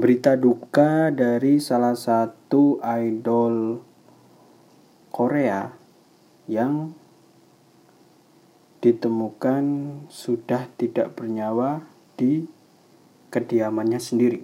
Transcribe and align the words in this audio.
berita 0.00 0.32
duka 0.32 1.12
dari 1.12 1.60
salah 1.60 1.92
satu 1.92 2.80
idol 2.80 3.84
Korea 5.12 5.68
yang 6.48 6.96
ditemukan 8.80 9.64
sudah 10.08 10.72
tidak 10.80 11.20
bernyawa 11.20 11.84
di 12.16 12.48
kediamannya 13.28 14.00
sendiri. 14.00 14.40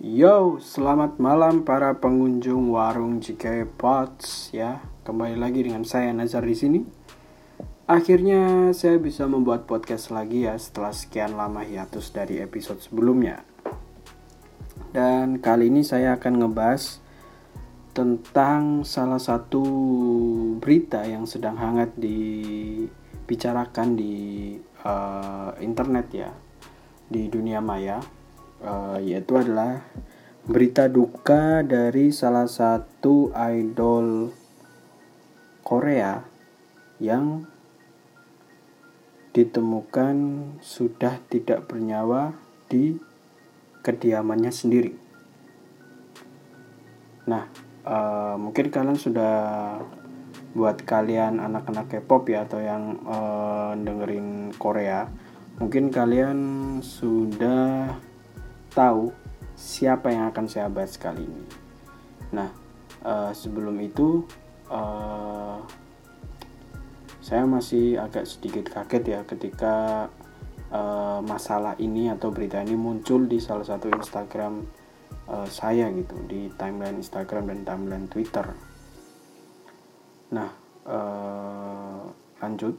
Yo, 0.00 0.56
selamat 0.56 1.20
malam 1.20 1.68
para 1.68 1.92
pengunjung 2.00 2.72
warung 2.72 3.20
JK 3.20 3.68
Pots 3.76 4.48
ya. 4.56 4.95
Kembali 5.06 5.38
lagi 5.38 5.62
dengan 5.62 5.86
saya 5.86 6.10
Nazar 6.10 6.42
di 6.42 6.56
sini. 6.58 6.80
Akhirnya 7.86 8.74
saya 8.74 8.98
bisa 8.98 9.22
membuat 9.30 9.62
podcast 9.62 10.10
lagi 10.10 10.50
ya 10.50 10.58
setelah 10.58 10.90
sekian 10.90 11.38
lama 11.38 11.62
hiatus 11.62 12.10
dari 12.10 12.42
episode 12.42 12.82
sebelumnya. 12.82 13.46
Dan 14.90 15.38
kali 15.38 15.70
ini 15.70 15.86
saya 15.86 16.18
akan 16.18 16.42
ngebahas 16.42 16.98
tentang 17.94 18.82
salah 18.82 19.22
satu 19.22 19.62
berita 20.58 21.06
yang 21.06 21.22
sedang 21.22 21.54
hangat 21.54 21.94
dibicarakan 21.94 23.94
di 23.94 24.58
uh, 24.82 25.54
internet 25.62 26.06
ya, 26.10 26.34
di 27.06 27.30
dunia 27.30 27.62
maya 27.62 28.02
uh, 28.58 28.98
yaitu 28.98 29.38
adalah 29.38 29.86
berita 30.50 30.90
duka 30.90 31.62
dari 31.62 32.10
salah 32.10 32.50
satu 32.50 33.30
idol 33.38 34.34
Korea 35.66 36.22
yang 37.02 37.42
ditemukan 39.34 40.14
sudah 40.62 41.18
tidak 41.26 41.66
bernyawa 41.66 42.38
di 42.70 42.94
kediamannya 43.82 44.54
sendiri. 44.54 44.94
Nah, 47.26 47.50
uh, 47.82 48.38
mungkin 48.38 48.70
kalian 48.70 48.94
sudah 48.94 49.34
buat 50.54 50.86
kalian 50.86 51.42
anak-anak 51.42 51.98
K-pop 51.98 52.30
ya 52.30 52.46
atau 52.46 52.62
yang 52.62 53.02
uh, 53.02 53.74
dengerin 53.74 54.54
Korea, 54.54 55.10
mungkin 55.58 55.90
kalian 55.90 56.38
sudah 56.78 57.90
tahu 58.70 59.10
siapa 59.58 60.14
yang 60.14 60.30
akan 60.30 60.46
saya 60.46 60.70
bahas 60.70 60.94
kali 60.94 61.26
ini. 61.26 61.44
Nah, 62.30 62.54
uh, 63.02 63.34
sebelum 63.34 63.76
itu 63.82 64.22
uh, 64.70 65.58
saya 67.26 67.42
masih 67.42 67.98
agak 67.98 68.22
sedikit 68.22 68.70
kaget 68.70 69.04
ya 69.18 69.20
ketika 69.26 70.06
uh, 70.70 71.18
masalah 71.26 71.74
ini 71.82 72.06
atau 72.06 72.30
berita 72.30 72.62
ini 72.62 72.78
muncul 72.78 73.26
di 73.26 73.42
salah 73.42 73.66
satu 73.66 73.90
Instagram 73.90 74.62
uh, 75.26 75.48
saya 75.50 75.90
gitu 75.90 76.14
di 76.26 76.50
timeline 76.54 77.02
Instagram 77.02 77.50
dan 77.50 77.60
timeline 77.66 78.06
Twitter. 78.06 78.46
Nah, 80.30 80.50
uh, 80.86 82.02
lanjut. 82.42 82.78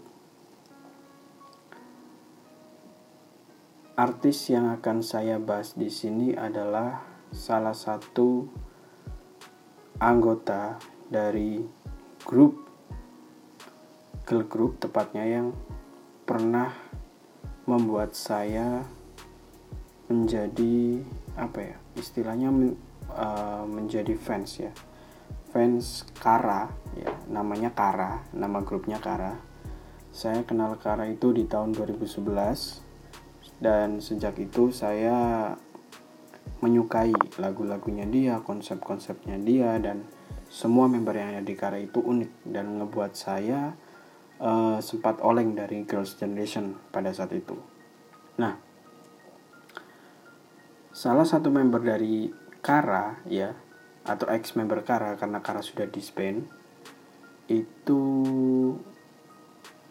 Artis 3.97 4.53
yang 4.53 4.69
akan 4.77 5.01
saya 5.01 5.41
bahas 5.41 5.73
di 5.73 5.89
sini 5.89 6.29
adalah 6.37 7.01
salah 7.33 7.73
satu 7.73 8.45
anggota 9.97 10.77
dari 11.09 11.76
grup 12.23 12.67
girl 14.27 14.43
group 14.47 14.71
tepatnya 14.81 15.23
yang 15.23 15.55
pernah 16.27 16.73
membuat 17.67 18.15
saya 18.15 18.83
menjadi 20.07 21.03
apa 21.35 21.59
ya 21.63 21.77
istilahnya 21.99 22.51
men, 22.51 22.75
uh, 23.11 23.63
menjadi 23.67 24.15
fans 24.15 24.59
ya. 24.59 24.71
Fans 25.51 26.03
Kara 26.19 26.67
ya 26.95 27.11
namanya 27.31 27.71
Kara 27.71 28.23
nama 28.35 28.59
grupnya 28.63 28.99
Kara. 28.99 29.35
Saya 30.11 30.43
kenal 30.43 30.75
Kara 30.79 31.07
itu 31.07 31.31
di 31.31 31.47
tahun 31.47 31.75
2011 31.75 32.83
dan 33.63 34.03
sejak 34.03 34.37
itu 34.37 34.69
saya 34.75 35.53
menyukai 36.59 37.13
lagu-lagunya 37.37 38.05
dia, 38.09 38.41
konsep-konsepnya 38.41 39.37
dia 39.37 39.77
dan 39.77 40.03
semua 40.47 40.87
member 40.87 41.15
yang 41.15 41.35
ada 41.35 41.43
di 41.43 41.55
Kara 41.55 41.77
itu 41.77 41.99
unik 41.99 42.47
dan 42.47 42.79
ngebuat 42.79 43.13
saya 43.13 43.75
uh, 44.39 44.79
sempat 44.79 45.19
oleng 45.21 45.53
dari 45.53 45.83
Girls 45.83 46.15
Generation 46.15 46.77
pada 46.91 47.11
saat 47.11 47.35
itu. 47.35 47.57
Nah, 48.39 48.55
salah 50.93 51.27
satu 51.27 51.51
member 51.51 51.83
dari 51.83 52.31
Kara 52.63 53.21
ya 53.27 53.53
atau 54.07 54.27
ex 54.31 54.55
member 54.55 54.81
Kara 54.87 55.19
karena 55.19 55.43
Kara 55.43 55.59
sudah 55.59 55.85
disband 55.85 56.47
itu 57.47 58.01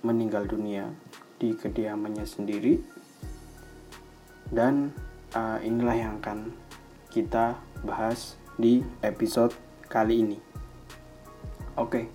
meninggal 0.05 0.49
dunia 0.49 0.93
di 1.37 1.53
kediamannya 1.53 2.25
sendiri 2.25 2.81
dan 4.49 4.95
uh, 5.37 5.59
inilah 5.61 5.97
yang 5.97 6.13
akan 6.23 6.55
kita 7.13 7.61
bahas 7.85 8.37
di 8.57 8.81
episode 9.05 9.53
kali 9.89 10.23
ini. 10.23 10.46
Oke, 11.77 12.09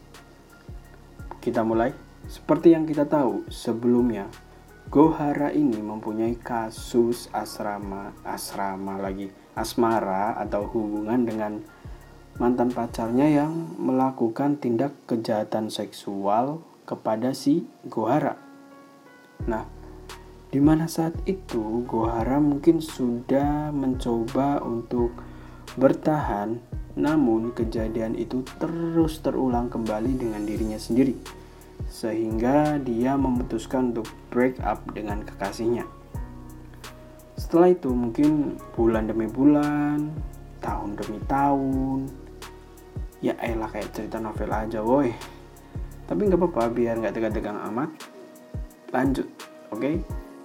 kita 1.38 1.62
mulai. 1.62 1.94
Seperti 2.26 2.74
yang 2.74 2.90
kita 2.90 3.06
tahu 3.06 3.46
sebelumnya, 3.46 4.26
Gohara 4.90 5.54
ini 5.54 5.78
mempunyai 5.78 6.34
kasus 6.42 7.30
asrama, 7.30 8.10
asrama 8.26 8.98
lagi, 8.98 9.30
asmara 9.54 10.34
atau 10.42 10.66
hubungan 10.66 11.24
dengan 11.24 11.62
mantan 12.42 12.74
pacarnya 12.74 13.46
yang 13.46 13.54
melakukan 13.78 14.58
tindak 14.58 14.98
kejahatan 15.06 15.70
seksual 15.70 16.66
kepada 16.90 17.30
si 17.38 17.70
Gohara. 17.86 18.42
Nah, 19.46 19.70
di 20.50 20.58
mana 20.58 20.90
saat 20.90 21.14
itu 21.30 21.86
Gohara 21.86 22.42
mungkin 22.42 22.82
sudah 22.82 23.70
mencoba 23.70 24.58
untuk 24.66 25.14
bertahan, 25.78 26.58
namun 26.96 27.56
kejadian 27.56 28.20
itu 28.20 28.44
terus 28.60 29.24
terulang 29.24 29.72
kembali 29.72 30.20
dengan 30.20 30.44
dirinya 30.44 30.80
sendiri, 30.80 31.16
sehingga 31.88 32.80
dia 32.82 33.16
memutuskan 33.16 33.96
untuk 33.96 34.10
break 34.32 34.60
up 34.64 34.84
dengan 34.92 35.24
kekasihnya. 35.24 35.88
Setelah 37.40 37.74
itu 37.74 37.90
mungkin 37.92 38.60
bulan 38.78 39.10
demi 39.10 39.26
bulan, 39.26 40.12
tahun 40.62 40.94
demi 40.94 41.20
tahun, 41.26 42.08
ya 43.20 43.34
elah 43.42 43.70
kayak 43.70 43.92
cerita 43.94 44.22
novel 44.22 44.52
aja 44.52 44.80
woi. 44.86 45.10
Tapi 46.06 46.22
nggak 46.28 46.40
apa-apa 46.40 46.70
biar 46.70 47.00
nggak 47.00 47.16
tegang-tegang 47.16 47.60
amat. 47.72 47.90
Lanjut, 48.92 49.28
oke? 49.72 49.80
Okay? 49.80 49.96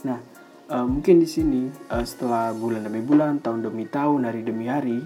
Nah, 0.07 0.23
uh, 0.71 0.87
mungkin 0.87 1.19
di 1.19 1.27
sini 1.27 1.67
uh, 1.91 2.07
setelah 2.07 2.55
bulan 2.55 2.87
demi 2.87 3.03
bulan, 3.03 3.43
tahun 3.43 3.67
demi 3.67 3.91
tahun, 3.91 4.31
hari 4.31 4.47
demi 4.47 4.71
hari, 4.71 5.03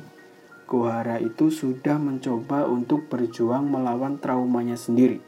Gohara 0.71 1.19
itu 1.19 1.51
sudah 1.51 1.99
mencoba 1.99 2.63
untuk 2.71 3.11
berjuang 3.11 3.67
melawan 3.67 4.23
traumanya 4.23 4.79
sendiri. 4.79 5.19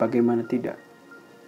Bagaimana 0.00 0.48
tidak? 0.48 0.80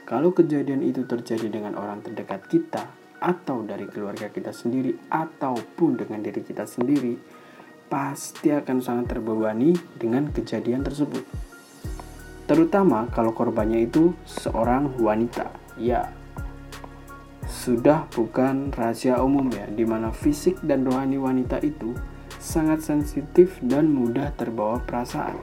Kalau 0.04 0.36
kejadian 0.36 0.84
itu 0.84 1.08
terjadi 1.08 1.48
dengan 1.48 1.80
orang 1.80 2.04
terdekat 2.04 2.44
kita, 2.44 2.84
atau 3.24 3.64
dari 3.64 3.88
keluarga 3.88 4.28
kita 4.28 4.52
sendiri, 4.52 4.92
ataupun 5.08 5.96
dengan 5.96 6.20
diri 6.20 6.44
kita 6.44 6.68
sendiri, 6.68 7.16
pasti 7.88 8.52
akan 8.52 8.84
sangat 8.84 9.16
terbebani 9.16 9.72
dengan 9.96 10.28
kejadian 10.28 10.84
tersebut. 10.84 11.24
Terutama 12.44 13.08
kalau 13.16 13.32
korbannya 13.32 13.88
itu 13.88 14.12
seorang 14.28 14.92
wanita. 15.00 15.48
Ya, 15.80 16.12
sudah 17.48 18.04
bukan 18.12 18.76
rahasia 18.76 19.24
umum 19.24 19.48
ya, 19.48 19.64
di 19.72 19.88
mana 19.88 20.12
fisik 20.12 20.60
dan 20.60 20.84
rohani 20.84 21.16
wanita 21.16 21.64
itu 21.64 21.96
sangat 22.44 22.84
sensitif 22.84 23.56
dan 23.64 23.88
mudah 23.88 24.28
terbawa 24.36 24.76
perasaan. 24.84 25.40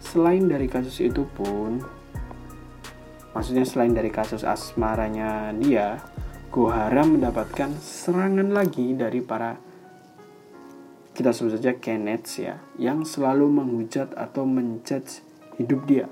Selain 0.00 0.40
dari 0.48 0.64
kasus 0.64 0.96
itu 1.04 1.28
pun, 1.28 1.84
maksudnya 3.36 3.68
selain 3.68 3.92
dari 3.92 4.08
kasus 4.08 4.40
asmaranya 4.40 5.52
dia, 5.60 6.00
Gohara 6.48 7.04
mendapatkan 7.04 7.76
serangan 7.78 8.50
lagi 8.50 8.96
dari 8.96 9.20
para 9.20 9.54
kita 11.14 11.36
sebut 11.36 11.60
saja 11.60 11.76
Kenneth 11.76 12.40
ya, 12.40 12.58
yang 12.80 13.04
selalu 13.04 13.46
menghujat 13.60 14.16
atau 14.16 14.48
menjudge 14.48 15.22
hidup 15.60 15.84
dia 15.84 16.08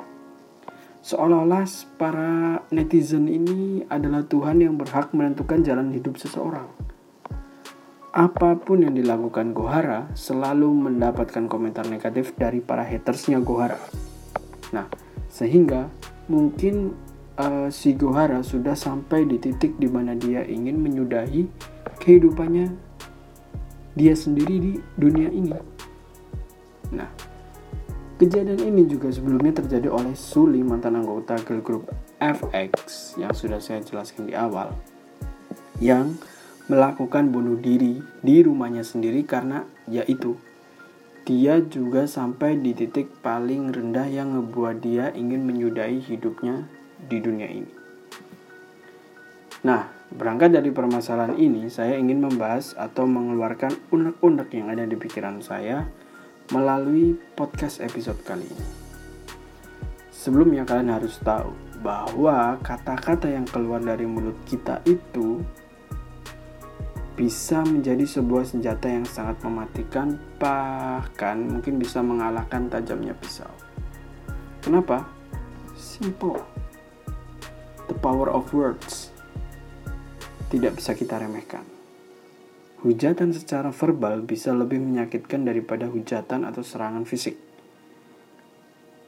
seolah-olah 1.09 1.65
para 1.97 2.61
netizen 2.69 3.33
ini 3.33 3.81
adalah 3.89 4.29
Tuhan 4.29 4.61
yang 4.61 4.77
berhak 4.77 5.15
menentukan 5.17 5.65
jalan 5.65 5.89
hidup 5.97 6.21
seseorang. 6.21 6.69
Apa 8.09 8.57
pun 8.57 8.81
yang 8.81 8.97
dilakukan 8.97 9.53
Gohara 9.53 10.09
selalu 10.17 10.73
mendapatkan 10.73 11.45
komentar 11.45 11.85
negatif 11.87 12.33
dari 12.41 12.65
para 12.65 12.81
hatersnya 12.81 13.37
Gohara. 13.45 13.77
Nah, 14.73 14.89
sehingga 15.29 15.93
mungkin 16.33 16.97
uh, 17.37 17.69
si 17.69 17.93
Gohara 17.93 18.41
sudah 18.41 18.73
sampai 18.73 19.29
di 19.29 19.37
titik 19.37 19.77
di 19.77 19.89
mana 19.93 20.17
dia 20.17 20.41
ingin 20.41 20.81
menyudahi 20.81 21.49
kehidupannya 22.01 22.73
dia 23.93 24.15
sendiri 24.17 24.57
di 24.57 24.73
dunia 24.97 25.29
ini. 25.29 25.53
Nah, 26.97 27.11
kejadian 28.17 28.73
ini 28.73 28.89
juga 28.89 29.13
sebelumnya 29.13 29.61
terjadi 29.61 29.93
oleh 29.93 30.17
Suli 30.17 30.65
mantan 30.65 30.97
anggota 30.97 31.37
girl 31.45 31.61
group 31.61 31.85
FX 32.17 33.15
yang 33.21 33.37
sudah 33.37 33.61
saya 33.61 33.85
jelaskan 33.85 34.31
di 34.31 34.35
awal 34.35 34.73
yang 35.79 36.19
melakukan 36.69 37.33
bunuh 37.33 37.57
diri 37.57 38.05
di 38.21 38.45
rumahnya 38.45 38.85
sendiri 38.85 39.25
karena 39.25 39.65
yaitu 39.89 40.37
dia 41.25 41.61
juga 41.61 42.09
sampai 42.09 42.57
di 42.57 42.73
titik 42.73 43.21
paling 43.21 43.69
rendah 43.69 44.09
yang 44.09 44.33
ngebuat 44.33 44.81
dia 44.81 45.13
ingin 45.13 45.45
menyudahi 45.45 46.01
hidupnya 46.01 46.65
di 47.05 47.21
dunia 47.21 47.49
ini. 47.49 47.73
Nah, 49.65 49.93
berangkat 50.09 50.57
dari 50.57 50.73
permasalahan 50.73 51.37
ini, 51.37 51.69
saya 51.69 52.01
ingin 52.01 52.25
membahas 52.25 52.73
atau 52.81 53.05
mengeluarkan 53.05 53.77
unek-unek 53.93 54.49
yang 54.57 54.73
ada 54.73 54.89
di 54.89 54.97
pikiran 54.97 55.45
saya 55.45 55.85
melalui 56.49 57.19
podcast 57.37 57.85
episode 57.85 58.25
kali 58.25 58.49
ini. 58.49 58.67
Sebelumnya 60.09 60.65
kalian 60.65 60.97
harus 60.97 61.21
tahu 61.21 61.53
bahwa 61.85 62.57
kata-kata 62.65 63.29
yang 63.29 63.45
keluar 63.45 63.85
dari 63.85 64.09
mulut 64.09 64.35
kita 64.49 64.81
itu 64.89 65.45
bisa 67.19 67.67
menjadi 67.67 68.07
sebuah 68.07 68.47
senjata 68.47 68.87
yang 68.87 69.03
sangat 69.03 69.43
mematikan 69.43 70.15
bahkan 70.39 71.43
mungkin 71.51 71.83
bisa 71.83 71.99
mengalahkan 71.99 72.71
tajamnya 72.71 73.11
pisau. 73.19 73.51
Kenapa? 74.63 75.03
Simple. 75.75 76.39
The 77.91 77.99
power 77.99 78.31
of 78.31 78.47
words 78.55 79.11
tidak 80.55 80.79
bisa 80.79 80.95
kita 80.95 81.19
remehkan. 81.19 81.67
Hujatan 82.87 83.35
secara 83.35 83.75
verbal 83.75 84.23
bisa 84.23 84.55
lebih 84.55 84.79
menyakitkan 84.79 85.43
daripada 85.43 85.91
hujatan 85.91 86.47
atau 86.47 86.63
serangan 86.63 87.03
fisik. 87.03 87.35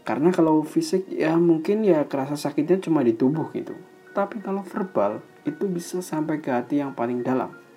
Karena 0.02 0.34
kalau 0.34 0.66
fisik 0.66 1.06
ya 1.06 1.38
mungkin 1.38 1.86
ya 1.86 2.02
kerasa 2.10 2.34
sakitnya 2.34 2.82
cuma 2.82 3.06
di 3.06 3.14
tubuh 3.14 3.54
gitu. 3.54 3.78
Tapi 4.10 4.42
kalau 4.42 4.66
verbal 4.66 5.22
itu 5.46 5.70
bisa 5.70 6.02
sampai 6.02 6.42
ke 6.42 6.50
hati 6.50 6.82
yang 6.82 6.98
paling 6.98 7.22
dalam 7.22 7.69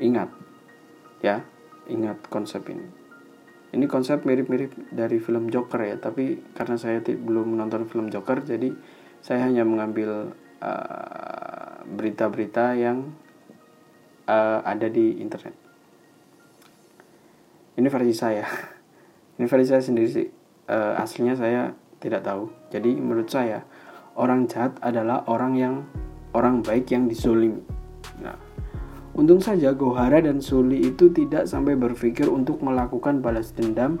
Ingat, 0.00 0.32
ya, 1.20 1.44
ingat 1.86 2.24
konsep 2.32 2.64
ini. 2.72 2.88
Ini 3.70 3.86
konsep 3.86 4.26
mirip-mirip 4.26 4.74
dari 4.90 5.22
film 5.22 5.52
Joker 5.52 5.78
ya, 5.84 6.00
tapi 6.00 6.40
karena 6.56 6.74
saya 6.74 6.98
belum 7.04 7.54
menonton 7.54 7.86
film 7.86 8.10
Joker, 8.10 8.42
jadi 8.42 8.74
saya 9.20 9.46
hanya 9.46 9.62
mengambil 9.62 10.34
uh, 10.58 11.84
berita-berita 11.86 12.74
uh, 12.74 12.76
yang 12.80 13.12
uh, 14.26 14.64
ada 14.64 14.88
di 14.90 15.20
internet. 15.20 15.54
Ini 17.78 17.86
versi 17.86 18.14
saya. 18.16 18.44
Ini 19.38 19.46
versi 19.46 19.68
saya 19.68 19.82
sendiri 19.84 20.08
sih. 20.08 20.28
Uh, 20.66 20.98
aslinya 20.98 21.36
saya 21.38 21.70
tidak 22.00 22.24
tahu. 22.26 22.50
Jadi 22.72 22.96
menurut 22.96 23.28
saya 23.28 23.62
orang 24.18 24.50
jahat 24.50 24.74
adalah 24.82 25.22
orang 25.30 25.54
yang 25.54 25.74
orang 26.34 26.64
baik 26.64 26.90
yang 26.90 27.06
dizolimi. 27.06 27.62
Nah, 28.20 28.36
Untung 29.20 29.44
saja 29.44 29.76
Gohara 29.76 30.24
dan 30.24 30.40
Suli 30.40 30.80
itu 30.80 31.12
tidak 31.12 31.44
sampai 31.44 31.76
berpikir 31.76 32.24
untuk 32.32 32.64
melakukan 32.64 33.20
balas 33.20 33.52
dendam 33.52 34.00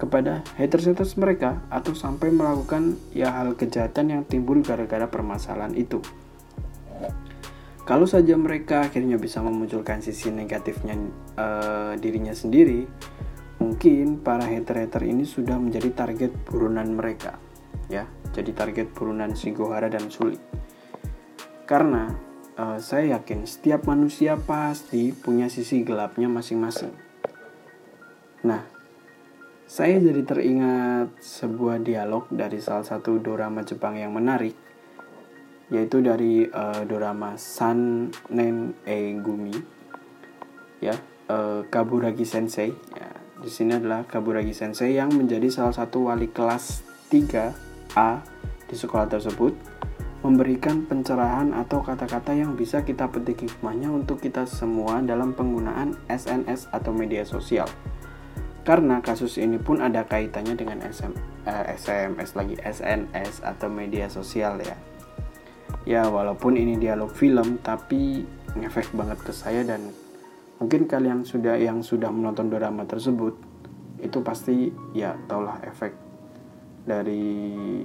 kepada 0.00 0.40
haters-haters 0.56 1.20
mereka 1.20 1.60
atau 1.68 1.92
sampai 1.92 2.32
melakukan 2.32 2.96
ya 3.12 3.28
hal 3.28 3.52
kejahatan 3.60 4.16
yang 4.16 4.22
timbul 4.24 4.64
gara-gara 4.64 5.04
permasalahan 5.04 5.76
itu. 5.76 6.00
Kalau 7.84 8.08
saja 8.08 8.32
mereka 8.40 8.88
akhirnya 8.88 9.20
bisa 9.20 9.44
memunculkan 9.44 10.00
sisi 10.00 10.32
negatifnya 10.32 10.96
uh, 11.36 11.92
dirinya 12.00 12.32
sendiri, 12.32 12.88
mungkin 13.60 14.24
para 14.24 14.48
hater-hater 14.48 15.04
ini 15.04 15.28
sudah 15.28 15.60
menjadi 15.60 15.92
target 15.92 16.32
burunan 16.48 16.88
mereka, 16.88 17.36
ya, 17.92 18.08
jadi 18.32 18.56
target 18.56 18.96
burunan 18.96 19.36
si 19.36 19.52
Gohara 19.52 19.92
dan 19.92 20.08
Suli. 20.08 20.40
Karena 21.68 22.32
uh, 22.58 22.78
saya 22.78 23.18
yakin 23.18 23.46
setiap 23.46 23.86
manusia 23.86 24.38
pasti 24.38 25.10
punya 25.10 25.50
sisi 25.50 25.82
gelapnya 25.82 26.30
masing-masing. 26.30 26.94
Nah, 28.44 28.62
saya 29.64 29.98
jadi 29.98 30.22
teringat 30.22 31.16
sebuah 31.18 31.80
dialog 31.82 32.28
dari 32.30 32.60
salah 32.60 32.84
satu 32.84 33.18
dorama 33.18 33.64
Jepang 33.64 33.96
yang 33.98 34.14
menarik, 34.14 34.54
yaitu 35.72 36.04
dari 36.04 36.46
uh, 36.46 36.84
dorama 36.84 37.34
San 37.40 38.12
Nen 38.30 38.76
Gumi, 39.24 39.56
ya 40.84 40.94
uh, 41.32 41.64
Kaburagi 41.66 42.28
Sensei. 42.28 42.70
Ya, 42.94 43.10
di 43.40 43.50
sini 43.50 43.80
adalah 43.80 44.04
Kaburagi 44.04 44.52
Sensei 44.52 44.94
yang 44.94 45.10
menjadi 45.10 45.48
salah 45.50 45.74
satu 45.74 46.12
wali 46.12 46.28
kelas 46.30 46.84
3A 47.08 48.10
di 48.68 48.76
sekolah 48.76 49.08
tersebut 49.08 49.73
memberikan 50.24 50.88
pencerahan 50.88 51.52
atau 51.52 51.84
kata-kata 51.84 52.32
yang 52.32 52.56
bisa 52.56 52.80
kita 52.80 53.12
petik 53.12 53.44
hikmahnya 53.44 53.92
untuk 53.92 54.24
kita 54.24 54.48
semua 54.48 55.04
dalam 55.04 55.36
penggunaan 55.36 56.00
SNS 56.08 56.72
atau 56.72 56.96
media 56.96 57.28
sosial. 57.28 57.68
Karena 58.64 59.04
kasus 59.04 59.36
ini 59.36 59.60
pun 59.60 59.84
ada 59.84 60.08
kaitannya 60.08 60.56
dengan 60.56 60.80
SM, 60.80 61.12
eh, 61.44 61.76
SMS 61.76 62.32
lagi 62.32 62.56
SNS 62.56 63.44
atau 63.44 63.68
media 63.68 64.08
sosial 64.08 64.56
ya. 64.64 64.72
Ya 65.84 66.08
walaupun 66.08 66.56
ini 66.56 66.80
dialog 66.80 67.12
film 67.12 67.60
tapi 67.60 68.24
ngefek 68.56 68.96
banget 68.96 69.20
ke 69.20 69.36
saya 69.36 69.60
dan 69.68 69.92
mungkin 70.56 70.88
kalian 70.88 71.28
sudah 71.28 71.60
yang 71.60 71.84
sudah 71.84 72.08
menonton 72.08 72.48
drama 72.48 72.88
tersebut 72.88 73.36
itu 74.00 74.18
pasti 74.24 74.72
ya 74.96 75.12
taulah 75.28 75.60
efek 75.68 75.92
dari 76.88 77.84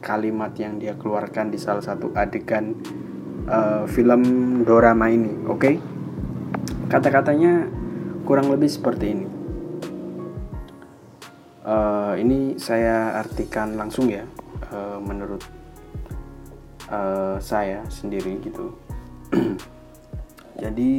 kalimat 0.00 0.56
yang 0.56 0.80
dia 0.80 0.96
keluarkan 0.96 1.52
di 1.52 1.58
salah 1.60 1.84
satu 1.84 2.10
adegan 2.16 2.74
uh, 3.46 3.84
film 3.86 4.22
dorama 4.64 5.12
ini 5.12 5.44
oke 5.46 5.60
okay? 5.60 5.74
kata-katanya 6.90 7.68
kurang 8.24 8.50
lebih 8.50 8.66
seperti 8.66 9.06
ini 9.14 9.26
uh, 11.64 12.16
ini 12.18 12.56
saya 12.56 13.20
artikan 13.20 13.76
langsung 13.78 14.10
ya 14.10 14.24
uh, 14.72 14.98
menurut 14.98 15.44
uh, 16.90 17.36
saya 17.38 17.84
sendiri 17.86 18.40
gitu 18.42 18.74
jadi 20.62 20.92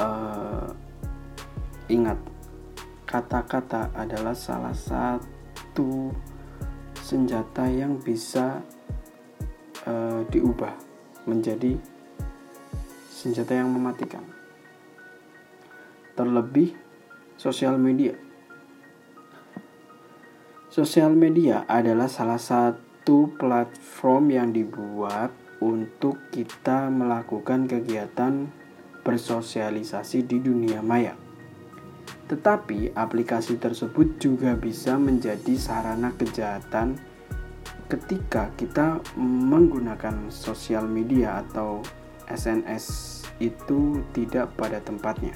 uh, 0.00 0.66
ingat 1.90 2.18
kata-kata 3.06 3.90
adalah 3.94 4.34
salah 4.38 4.74
satu 4.74 6.14
senjata 7.10 7.66
yang 7.66 7.98
bisa 7.98 8.62
uh, 9.82 10.22
diubah 10.30 10.78
menjadi 11.26 11.74
senjata 13.10 13.58
yang 13.58 13.74
mematikan. 13.74 14.22
Terlebih 16.14 16.78
sosial 17.34 17.82
media. 17.82 18.14
Sosial 20.70 21.18
media 21.18 21.66
adalah 21.66 22.06
salah 22.06 22.38
satu 22.38 23.34
platform 23.34 24.30
yang 24.30 24.54
dibuat 24.54 25.34
untuk 25.58 26.30
kita 26.30 26.86
melakukan 26.94 27.66
kegiatan 27.66 28.46
bersosialisasi 29.02 30.30
di 30.30 30.38
dunia 30.38 30.78
maya. 30.78 31.29
Tetapi 32.30 32.94
aplikasi 32.94 33.58
tersebut 33.58 34.22
juga 34.22 34.54
bisa 34.54 34.94
menjadi 34.94 35.58
sarana 35.58 36.14
kejahatan 36.14 36.94
ketika 37.90 38.54
kita 38.54 39.02
menggunakan 39.18 40.30
sosial 40.30 40.86
media 40.86 41.42
atau 41.42 41.82
SNS 42.30 42.86
itu 43.42 43.98
tidak 44.14 44.54
pada 44.54 44.78
tempatnya. 44.78 45.34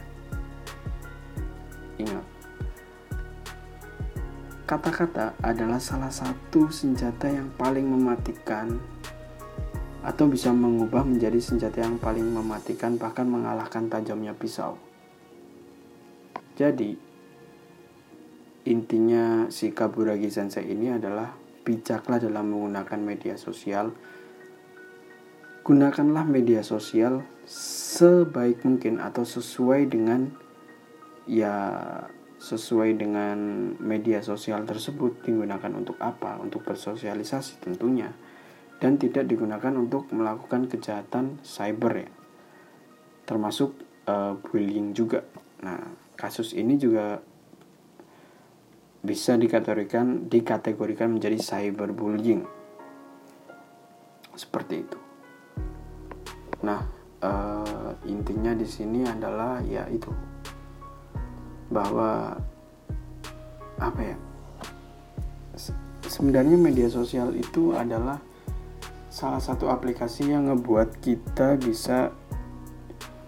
Ingat, 1.98 2.22
kata-kata 4.70 5.34
adalah 5.42 5.82
salah 5.82 6.14
satu 6.14 6.70
senjata 6.70 7.26
yang 7.26 7.50
paling 7.58 7.90
mematikan 7.90 8.78
atau 10.06 10.30
bisa 10.30 10.54
mengubah 10.54 11.02
menjadi 11.02 11.42
senjata 11.42 11.82
yang 11.82 11.98
paling 11.98 12.30
mematikan 12.30 12.94
bahkan 12.94 13.26
mengalahkan 13.26 13.90
tajamnya 13.90 14.30
pisau. 14.30 14.78
Jadi, 16.54 16.94
intinya 18.70 19.50
si 19.50 19.74
Kaburagi 19.74 20.30
Sensei 20.30 20.70
ini 20.70 20.94
adalah 20.94 21.34
bijaklah 21.66 22.22
dalam 22.22 22.54
menggunakan 22.54 23.00
media 23.02 23.34
sosial. 23.34 23.90
Gunakanlah 25.64 26.28
media 26.28 26.60
sosial 26.60 27.24
sebaik 27.48 28.62
mungkin 28.62 29.00
atau 29.00 29.24
sesuai 29.24 29.88
dengan 29.88 30.28
ya 31.24 31.56
sesuai 32.36 33.00
dengan 33.00 33.72
media 33.80 34.20
sosial 34.20 34.68
tersebut 34.68 35.24
digunakan 35.24 35.72
untuk 35.72 35.96
apa? 36.04 36.36
Untuk 36.36 36.62
bersosialisasi 36.68 37.64
tentunya 37.64 38.12
dan 38.84 39.00
tidak 39.00 39.24
digunakan 39.24 39.72
untuk 39.72 40.12
melakukan 40.12 40.68
kejahatan 40.68 41.40
cyber 41.40 42.04
ya. 42.04 42.10
Termasuk 43.24 43.72
uh, 44.04 44.36
bullying 44.44 44.92
juga. 44.92 45.24
Nah, 45.64 46.03
kasus 46.14 46.54
ini 46.54 46.78
juga 46.78 47.20
bisa 49.04 49.36
dikategorikan 49.36 50.32
dikategorikan 50.32 51.18
menjadi 51.18 51.36
cyberbullying. 51.36 52.42
Seperti 54.34 54.74
itu. 54.82 54.98
Nah, 56.64 56.80
uh, 57.20 57.92
intinya 58.08 58.56
di 58.56 58.64
sini 58.64 59.04
adalah 59.04 59.60
ya 59.62 59.84
itu 59.92 60.08
bahwa 61.68 62.32
apa 63.80 64.00
ya 64.00 64.16
sebenarnya 66.06 66.56
media 66.56 66.88
sosial 66.88 67.34
itu 67.34 67.74
adalah 67.74 68.20
salah 69.10 69.38
satu 69.38 69.70
aplikasi 69.70 70.30
yang 70.30 70.50
ngebuat 70.50 70.98
kita 71.02 71.58
bisa 71.58 72.10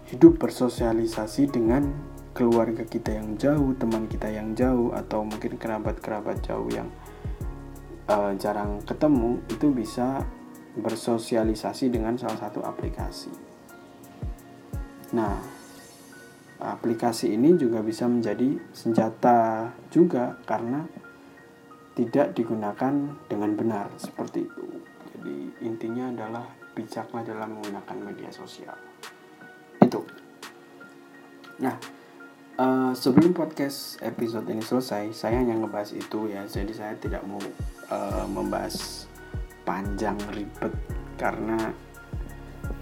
hidup 0.06 0.38
bersosialisasi 0.38 1.50
dengan 1.50 1.90
keluarga 2.36 2.84
kita 2.84 3.16
yang 3.16 3.40
jauh, 3.40 3.72
teman 3.80 4.04
kita 4.04 4.28
yang 4.28 4.52
jauh, 4.52 4.92
atau 4.92 5.24
mungkin 5.24 5.56
kerabat-kerabat 5.56 6.44
jauh 6.44 6.68
yang 6.68 6.92
uh, 8.12 8.36
jarang 8.36 8.84
ketemu, 8.84 9.40
itu 9.48 9.72
bisa 9.72 10.20
bersosialisasi 10.76 11.88
dengan 11.88 12.20
salah 12.20 12.36
satu 12.36 12.60
aplikasi. 12.60 13.32
Nah, 15.16 15.40
aplikasi 16.60 17.32
ini 17.32 17.56
juga 17.56 17.80
bisa 17.80 18.04
menjadi 18.04 18.60
senjata 18.76 19.72
juga 19.88 20.36
karena 20.44 20.84
tidak 21.96 22.36
digunakan 22.36 22.92
dengan 23.24 23.56
benar 23.56 23.88
seperti 23.96 24.44
itu. 24.44 24.64
Jadi 25.16 25.64
intinya 25.64 26.12
adalah 26.12 26.44
bijaklah 26.76 27.24
dalam 27.24 27.56
menggunakan 27.56 27.96
media 28.04 28.28
sosial. 28.28 28.76
Itu. 29.80 30.04
Nah, 31.64 31.95
uh, 32.56 32.92
sebelum 32.96 33.36
podcast 33.36 34.00
episode 34.00 34.48
ini 34.48 34.64
selesai, 34.64 35.12
saya 35.12 35.40
hanya 35.40 35.56
ngebahas 35.56 35.92
itu 35.92 36.28
ya. 36.32 36.44
Jadi 36.48 36.72
saya 36.72 36.96
tidak 36.96 37.22
mau 37.28 37.40
uh, 37.92 38.26
membahas 38.28 39.06
panjang 39.68 40.16
ribet 40.32 40.72
karena 41.20 41.72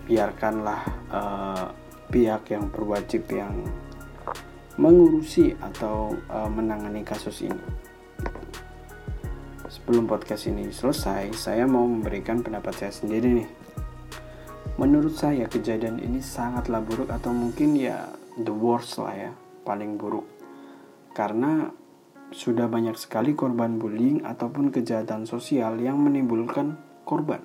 biarkanlah 0.04 0.82
uh, 1.10 1.66
pihak 2.10 2.50
yang 2.54 2.68
berwajib 2.70 3.24
yang 3.30 3.54
mengurusi 4.74 5.54
atau 5.62 6.14
uh, 6.30 6.50
menangani 6.50 7.06
kasus 7.06 7.46
ini. 7.46 7.62
Sebelum 9.64 10.06
podcast 10.06 10.46
ini 10.46 10.70
selesai, 10.70 11.34
saya 11.34 11.66
mau 11.66 11.82
memberikan 11.82 12.44
pendapat 12.44 12.74
saya 12.78 12.92
sendiri 12.94 13.42
nih. 13.42 13.50
Menurut 14.74 15.14
saya 15.14 15.46
kejadian 15.46 16.02
ini 16.02 16.18
sangatlah 16.18 16.82
buruk 16.82 17.06
atau 17.10 17.30
mungkin 17.30 17.78
ya 17.78 18.10
the 18.34 18.50
worst 18.50 18.98
lah 18.98 19.14
ya, 19.14 19.30
paling 19.64 19.96
buruk. 19.98 20.28
Karena 21.16 21.72
sudah 22.30 22.70
banyak 22.70 22.94
sekali 22.94 23.32
korban 23.32 23.80
bullying 23.80 24.22
ataupun 24.22 24.70
kejahatan 24.70 25.24
sosial 25.24 25.80
yang 25.80 25.98
menimbulkan 25.98 26.78
korban. 27.08 27.40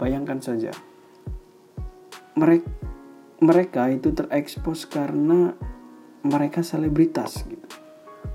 Bayangkan 0.00 0.40
saja, 0.40 0.72
mereka 2.34 2.68
mereka 3.40 3.88
itu 3.88 4.12
terekspos 4.12 4.84
karena 4.84 5.56
mereka 6.20 6.60
selebritas 6.60 7.48
gitu. 7.48 7.68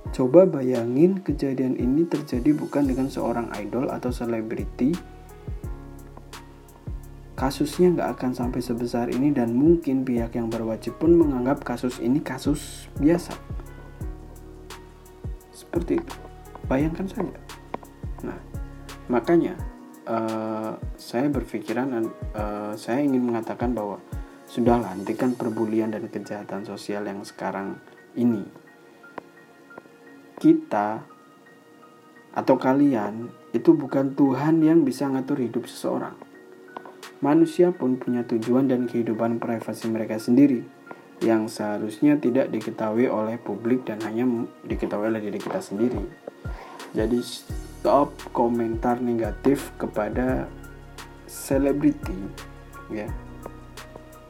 Coba 0.10 0.50
bayangin 0.50 1.22
kejadian 1.22 1.78
ini 1.78 2.10
terjadi 2.10 2.58
bukan 2.58 2.90
dengan 2.90 3.12
seorang 3.12 3.54
idol 3.54 3.94
atau 3.94 4.10
selebriti. 4.10 5.15
Kasusnya 7.36 7.92
nggak 7.92 8.10
akan 8.16 8.32
sampai 8.32 8.64
sebesar 8.64 9.12
ini 9.12 9.36
dan 9.36 9.52
mungkin 9.52 10.08
pihak 10.08 10.40
yang 10.40 10.48
berwajib 10.48 10.96
pun 10.96 11.16
menganggap 11.20 11.68
kasus 11.68 12.00
ini 12.00 12.24
kasus 12.24 12.88
biasa. 12.96 13.36
Seperti 15.52 16.00
itu. 16.00 16.16
Bayangkan 16.72 17.06
saja. 17.12 17.38
Nah, 18.24 18.40
makanya 19.12 19.60
uh, 20.08 20.80
saya 20.96 21.28
berpikiran 21.28 22.08
uh, 22.34 22.74
saya 22.80 23.04
ingin 23.04 23.28
mengatakan 23.28 23.76
bahwa 23.76 24.00
Sudahlah, 24.46 24.94
hentikan 24.94 25.34
perbulian 25.34 25.90
dan 25.90 26.06
kejahatan 26.06 26.70
sosial 26.70 27.10
yang 27.10 27.26
sekarang 27.26 27.82
ini. 28.14 28.46
Kita 30.38 31.02
atau 32.36 32.56
kalian 32.60 33.32
itu 33.58 33.74
bukan 33.74 34.14
Tuhan 34.14 34.62
yang 34.62 34.86
bisa 34.86 35.10
ngatur 35.10 35.42
hidup 35.42 35.66
seseorang. 35.66 36.14
Manusia 37.26 37.74
pun 37.74 37.98
punya 37.98 38.22
tujuan 38.22 38.70
dan 38.70 38.86
kehidupan 38.86 39.42
privasi 39.42 39.90
mereka 39.90 40.22
sendiri 40.22 40.62
yang 41.26 41.50
seharusnya 41.50 42.22
tidak 42.22 42.54
diketahui 42.54 43.10
oleh 43.10 43.42
publik 43.42 43.82
dan 43.90 43.98
hanya 44.06 44.30
diketahui 44.62 45.10
oleh 45.10 45.26
diri 45.26 45.42
kita 45.42 45.58
sendiri. 45.58 46.06
Jadi 46.94 47.18
stop 47.26 48.14
komentar 48.30 49.02
negatif 49.02 49.74
kepada 49.82 50.46
selebriti 51.26 52.14
ya 52.94 53.10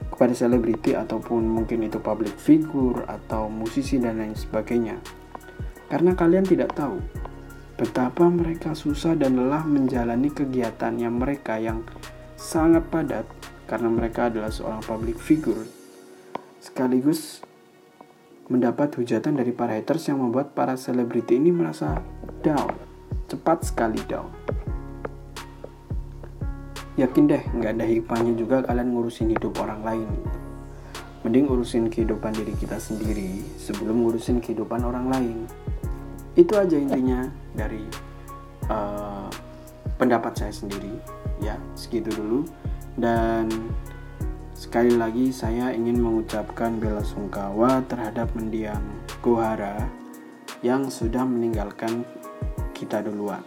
kepada 0.08 0.32
selebriti 0.32 0.96
ataupun 0.96 1.44
mungkin 1.44 1.84
itu 1.84 2.00
public 2.00 2.32
figure 2.40 3.04
atau 3.12 3.52
musisi 3.52 4.00
dan 4.00 4.24
lain 4.24 4.32
sebagainya. 4.32 4.96
Karena 5.92 6.16
kalian 6.16 6.48
tidak 6.48 6.72
tahu 6.72 7.04
betapa 7.76 8.32
mereka 8.32 8.72
susah 8.72 9.20
dan 9.20 9.36
lelah 9.36 9.68
menjalani 9.68 10.32
kegiatannya 10.32 11.12
mereka 11.12 11.60
yang 11.60 11.84
sangat 12.36 12.88
padat 12.92 13.26
karena 13.66 13.90
mereka 13.90 14.30
adalah 14.30 14.52
seorang 14.52 14.84
public 14.84 15.18
figure 15.18 15.66
sekaligus 16.60 17.42
mendapat 18.46 18.94
hujatan 18.96 19.42
dari 19.42 19.50
para 19.50 19.74
haters 19.74 20.06
yang 20.06 20.22
membuat 20.22 20.54
para 20.54 20.78
selebriti 20.78 21.42
ini 21.42 21.50
merasa 21.50 21.98
down 22.46 22.86
cepat 23.26 23.66
sekali 23.66 23.98
down. 24.06 24.30
Yakin 26.96 27.28
deh 27.28 27.44
nggak 27.44 27.72
ada 27.76 27.86
hikmahnya 27.86 28.34
juga 28.40 28.64
kalian 28.64 28.96
ngurusin 28.96 29.36
hidup 29.36 29.60
orang 29.60 29.84
lain. 29.84 30.10
Mending 31.28 31.50
urusin 31.50 31.90
kehidupan 31.90 32.32
diri 32.38 32.54
kita 32.56 32.78
sendiri 32.78 33.42
sebelum 33.58 34.06
ngurusin 34.06 34.40
kehidupan 34.40 34.86
orang 34.86 35.10
lain. 35.12 35.38
Itu 36.38 36.56
aja 36.56 36.78
intinya 36.78 37.28
dari 37.52 37.82
uh, 38.70 39.05
pendapat 39.96 40.36
saya 40.36 40.54
sendiri 40.54 40.96
ya 41.44 41.60
segitu 41.76 42.12
dulu. 42.16 42.48
Dan 42.96 43.52
sekali 44.56 44.96
lagi 44.96 45.36
saya 45.36 45.76
ingin 45.76 46.00
mengucapkan 46.00 46.80
bela 46.80 47.04
sungkawa 47.04 47.84
terhadap 47.92 48.32
mendiang 48.36 48.84
Gohara 49.20 49.84
yang 50.64 50.88
sudah 50.88 51.28
meninggalkan 51.28 52.08
kita 52.72 53.04
duluan. 53.04 53.44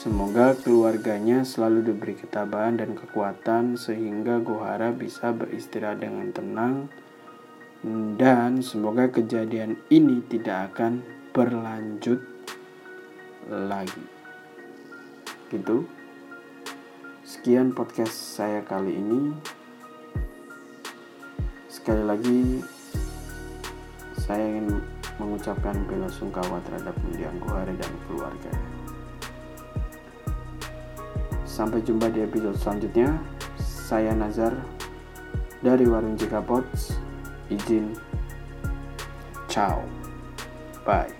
Semoga 0.00 0.56
keluarganya 0.56 1.44
selalu 1.44 1.92
diberi 1.92 2.16
ketabahan 2.16 2.80
dan 2.80 2.96
kekuatan 2.96 3.76
sehingga 3.76 4.40
Gohara 4.40 4.96
bisa 4.96 5.28
beristirahat 5.28 6.00
dengan 6.00 6.32
tenang. 6.32 6.74
Dan 8.16 8.60
semoga 8.60 9.08
kejadian 9.08 9.76
ini 9.88 10.20
tidak 10.28 10.72
akan 10.72 11.04
berlanjut 11.32 12.20
lagi. 13.48 14.19
Gitu. 15.50 15.82
Sekian 17.26 17.74
podcast 17.74 18.14
saya 18.14 18.62
kali 18.62 18.94
ini. 18.94 19.34
Sekali 21.66 22.02
lagi 22.06 22.40
saya 24.14 24.46
ingin 24.46 24.78
mengucapkan 25.18 25.74
bela 25.90 26.06
sungkawa 26.06 26.62
terhadap 26.70 26.94
mendiang 27.02 27.34
Gohara 27.42 27.74
dan 27.74 27.92
keluarganya. 28.06 28.68
Sampai 31.42 31.82
jumpa 31.82 32.08
di 32.14 32.22
episode 32.22 32.56
selanjutnya. 32.56 33.18
Saya 33.58 34.14
Nazar 34.14 34.54
dari 35.66 35.82
Warung 35.84 36.14
Jika 36.14 36.38
Pots. 36.40 36.94
Izin. 37.50 37.98
Ciao. 39.50 39.82
Bye. 40.86 41.19